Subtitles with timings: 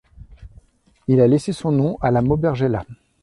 [1.07, 2.85] Il a laissé son nom à la Mobergella.